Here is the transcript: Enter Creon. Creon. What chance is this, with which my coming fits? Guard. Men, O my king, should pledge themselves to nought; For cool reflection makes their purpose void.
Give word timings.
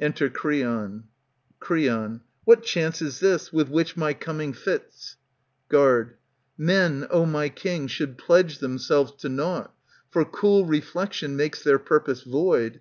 Enter 0.00 0.28
Creon. 0.28 1.04
Creon. 1.60 2.20
What 2.42 2.64
chance 2.64 3.00
is 3.00 3.20
this, 3.20 3.52
with 3.52 3.68
which 3.68 3.96
my 3.96 4.14
coming 4.14 4.52
fits? 4.52 5.14
Guard. 5.68 6.16
Men, 6.58 7.06
O 7.08 7.24
my 7.24 7.48
king, 7.48 7.86
should 7.86 8.18
pledge 8.18 8.58
themselves 8.58 9.12
to 9.18 9.28
nought; 9.28 9.72
For 10.10 10.24
cool 10.24 10.64
reflection 10.66 11.36
makes 11.36 11.62
their 11.62 11.78
purpose 11.78 12.22
void. 12.24 12.80